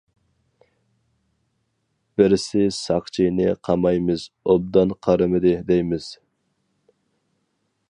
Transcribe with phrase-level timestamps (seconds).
[2.21, 6.11] بىرسى ساقچىنى قامايمىز، ئوبدان قارىمىدى دەيمىز.